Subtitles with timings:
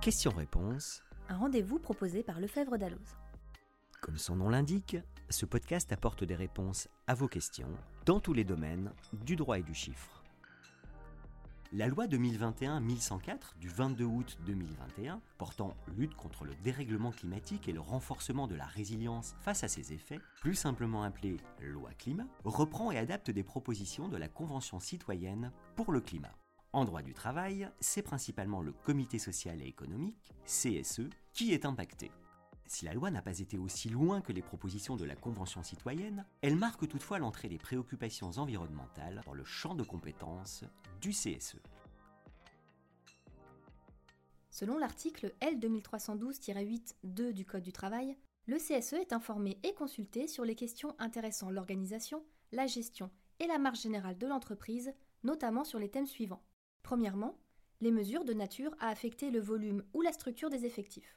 [0.00, 1.02] Question-réponse.
[1.28, 3.18] Un rendez-vous proposé par Lefebvre Dalloz.
[4.00, 4.96] Comme son nom l'indique,
[5.28, 7.68] ce podcast apporte des réponses à vos questions
[8.06, 10.24] dans tous les domaines du droit et du chiffre.
[11.74, 17.80] La loi 2021-1104 du 22 août 2021 portant lutte contre le dérèglement climatique et le
[17.80, 22.96] renforcement de la résilience face à ses effets, plus simplement appelée loi climat, reprend et
[22.96, 26.32] adapte des propositions de la Convention citoyenne pour le climat.
[26.72, 32.12] En droit du travail, c'est principalement le comité social et économique, CSE, qui est impacté.
[32.66, 36.24] Si la loi n'a pas été aussi loin que les propositions de la Convention citoyenne,
[36.42, 40.62] elle marque toutefois l'entrée des préoccupations environnementales dans le champ de compétences
[41.00, 41.56] du CSE.
[44.52, 48.16] Selon l'article L2312-8-2 du Code du travail,
[48.46, 53.10] le CSE est informé et consulté sur les questions intéressant l'organisation, la gestion
[53.40, 54.92] et la marge générale de l'entreprise,
[55.24, 56.44] notamment sur les thèmes suivants.
[56.82, 57.38] Premièrement,
[57.80, 61.16] les mesures de nature à affecter le volume ou la structure des effectifs.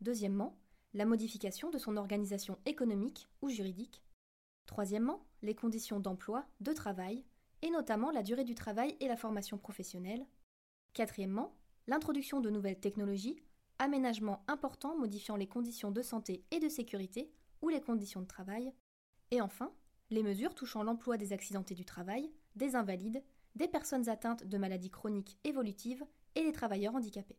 [0.00, 0.58] Deuxièmement,
[0.94, 4.02] la modification de son organisation économique ou juridique.
[4.66, 7.24] Troisièmement, les conditions d'emploi, de travail,
[7.62, 10.26] et notamment la durée du travail et la formation professionnelle.
[10.92, 11.54] Quatrièmement,
[11.86, 13.42] l'introduction de nouvelles technologies,
[13.78, 18.72] aménagements importants modifiant les conditions de santé et de sécurité ou les conditions de travail.
[19.30, 19.72] Et enfin,
[20.10, 23.22] les mesures touchant l'emploi des accidentés du travail, des invalides,
[23.54, 27.38] des personnes atteintes de maladies chroniques évolutives et des travailleurs handicapés.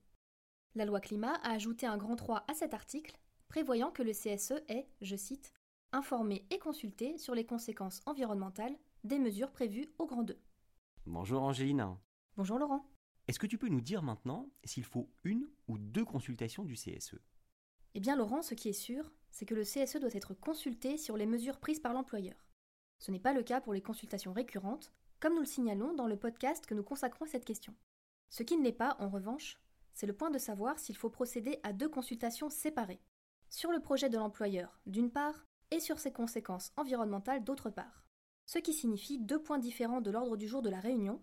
[0.75, 4.63] La loi climat a ajouté un grand 3 à cet article prévoyant que le CSE
[4.67, 5.53] est, je cite,
[5.91, 10.39] informé et consulté sur les conséquences environnementales des mesures prévues au grand 2.
[11.05, 11.97] Bonjour Angéline.
[12.35, 12.89] Bonjour Laurent.
[13.27, 17.19] Est-ce que tu peux nous dire maintenant s'il faut une ou deux consultations du CSE
[17.93, 21.15] Eh bien Laurent, ce qui est sûr, c'est que le CSE doit être consulté sur
[21.15, 22.47] les mesures prises par l'employeur.
[22.99, 24.91] Ce n'est pas le cas pour les consultations récurrentes,
[25.23, 27.73] comme nous le signalons dans le podcast que nous consacrons à cette question.
[28.29, 29.57] Ce qui ne l'est pas, en revanche,
[29.93, 32.99] c'est le point de savoir s'il faut procéder à deux consultations séparées
[33.49, 38.03] sur le projet de l'employeur d'une part et sur ses conséquences environnementales d'autre part.
[38.45, 41.21] Ce qui signifie deux points différents de l'ordre du jour de la réunion,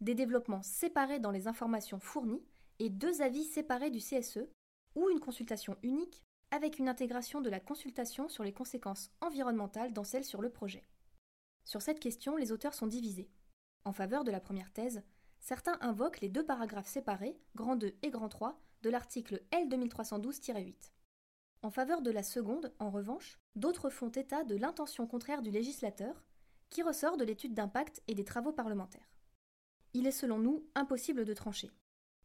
[0.00, 2.44] des développements séparés dans les informations fournies
[2.78, 4.46] et deux avis séparés du CSE,
[4.94, 6.22] ou une consultation unique
[6.52, 10.86] avec une intégration de la consultation sur les conséquences environnementales dans celle sur le projet.
[11.64, 13.28] Sur cette question, les auteurs sont divisés.
[13.84, 15.02] En faveur de la première thèse,
[15.38, 20.92] certains invoquent les deux paragraphes séparés, grand 2 et grand 3, de l'article L2312-8.
[21.62, 26.24] En faveur de la seconde, en revanche, d'autres font état de l'intention contraire du législateur,
[26.70, 29.10] qui ressort de l'étude d'impact et des travaux parlementaires.
[29.92, 31.70] Il est selon nous impossible de trancher.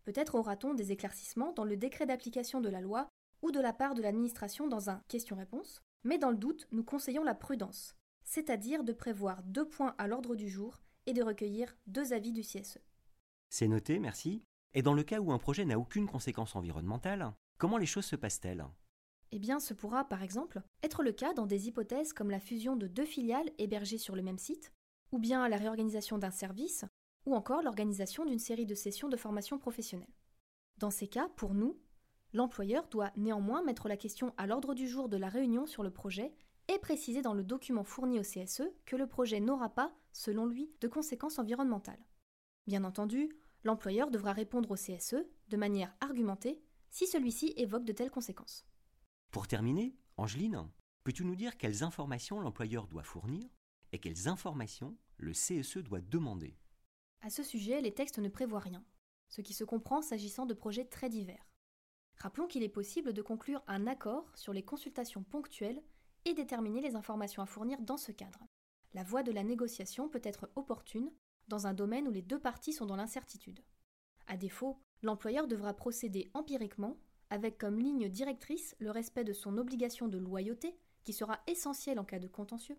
[0.03, 3.09] Peut-être aura-t-on des éclaircissements dans le décret d'application de la loi
[3.41, 7.23] ou de la part de l'administration dans un question-réponse, mais dans le doute, nous conseillons
[7.23, 12.13] la prudence, c'est-à-dire de prévoir deux points à l'ordre du jour et de recueillir deux
[12.13, 12.79] avis du CSE.
[13.49, 14.43] C'est noté, merci.
[14.73, 18.15] Et dans le cas où un projet n'a aucune conséquence environnementale, comment les choses se
[18.15, 18.65] passent-elles?
[19.31, 22.75] Eh bien, ce pourra, par exemple, être le cas dans des hypothèses comme la fusion
[22.75, 24.71] de deux filiales hébergées sur le même site,
[25.11, 26.85] ou bien la réorganisation d'un service,
[27.25, 30.13] ou encore l'organisation d'une série de sessions de formation professionnelle.
[30.77, 31.79] Dans ces cas, pour nous,
[32.33, 35.91] l'employeur doit néanmoins mettre la question à l'ordre du jour de la réunion sur le
[35.91, 36.33] projet
[36.67, 40.71] et préciser dans le document fourni au CSE que le projet n'aura pas, selon lui,
[40.81, 42.03] de conséquences environnementales.
[42.67, 43.29] Bien entendu,
[43.63, 48.65] l'employeur devra répondre au CSE de manière argumentée si celui-ci évoque de telles conséquences.
[49.31, 50.69] Pour terminer, Angeline,
[51.03, 53.49] peux-tu nous dire quelles informations l'employeur doit fournir
[53.91, 56.57] et quelles informations le CSE doit demander?
[57.21, 58.83] À ce sujet, les textes ne prévoient rien,
[59.29, 61.45] ce qui se comprend s'agissant de projets très divers.
[62.17, 65.83] Rappelons qu'il est possible de conclure un accord sur les consultations ponctuelles
[66.25, 68.45] et déterminer les informations à fournir dans ce cadre.
[68.93, 71.11] La voie de la négociation peut être opportune
[71.47, 73.63] dans un domaine où les deux parties sont dans l'incertitude.
[74.27, 76.97] À défaut, l'employeur devra procéder empiriquement
[77.29, 82.05] avec comme ligne directrice le respect de son obligation de loyauté, qui sera essentielle en
[82.05, 82.77] cas de contentieux,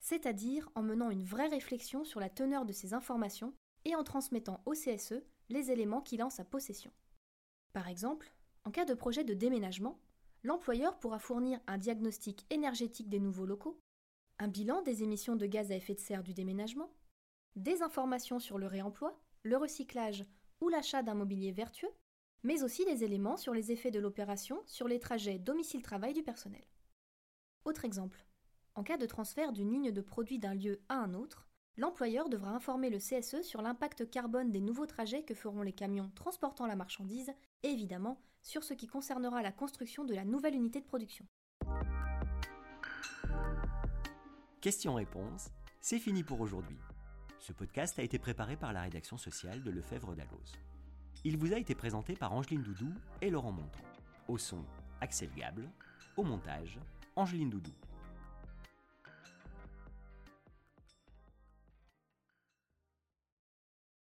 [0.00, 3.54] c'est-à-dire en menant une vraie réflexion sur la teneur de ces informations
[3.84, 6.92] et en transmettant au CSE les éléments qu'il a en sa possession.
[7.72, 8.32] Par exemple,
[8.64, 9.98] en cas de projet de déménagement,
[10.42, 13.80] l'employeur pourra fournir un diagnostic énergétique des nouveaux locaux,
[14.38, 16.92] un bilan des émissions de gaz à effet de serre du déménagement,
[17.56, 20.24] des informations sur le réemploi, le recyclage
[20.60, 21.92] ou l'achat d'un mobilier vertueux,
[22.42, 26.64] mais aussi des éléments sur les effets de l'opération sur les trajets domicile-travail du personnel.
[27.64, 28.24] Autre exemple.
[28.74, 31.47] En cas de transfert d'une ligne de produit d'un lieu à un autre,
[31.78, 36.10] l'employeur devra informer le CSE sur l'impact carbone des nouveaux trajets que feront les camions
[36.16, 37.32] transportant la marchandise
[37.62, 41.24] et évidemment sur ce qui concernera la construction de la nouvelle unité de production.
[44.60, 46.78] Question-réponse, c'est fini pour aujourd'hui.
[47.38, 50.52] Ce podcast a été préparé par la rédaction sociale de Lefebvre Dalloz.
[51.24, 52.92] Il vous a été présenté par Angeline Doudou
[53.22, 53.78] et Laurent Montant.
[54.26, 54.64] Au son,
[55.00, 55.70] Axel Gable.
[56.16, 56.80] Au montage,
[57.14, 57.72] Angeline Doudou.